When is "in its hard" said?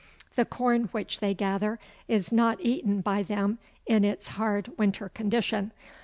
3.85-4.75